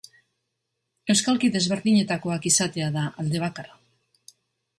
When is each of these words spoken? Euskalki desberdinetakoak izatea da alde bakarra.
Euskalki 1.13 1.49
desberdinetakoak 1.55 2.49
izatea 2.53 2.89
da 2.97 3.05
alde 3.25 3.45
bakarra. 3.45 3.79